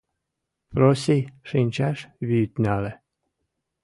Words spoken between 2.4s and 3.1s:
нале.